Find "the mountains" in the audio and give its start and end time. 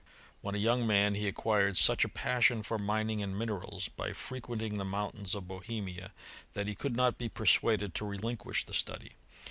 4.79-5.35